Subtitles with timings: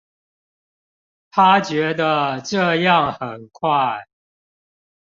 [1.29, 4.07] 她覺得這樣很快